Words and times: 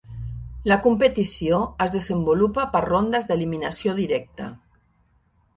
La 0.71 0.77
competició 0.85 1.59
es 1.85 1.93
desenvolupa 1.97 2.65
per 2.77 2.83
rondes 2.87 3.29
d'eliminació 3.29 3.95
directa. 4.03 4.49